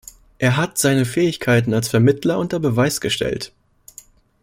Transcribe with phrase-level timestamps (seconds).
[0.39, 3.53] Er hat seine Fähigkeiten als Vermittler unter Beweis gestellt.